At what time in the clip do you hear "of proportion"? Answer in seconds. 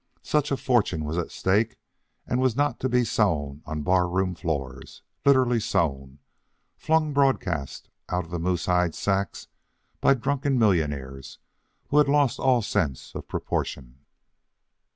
13.13-13.99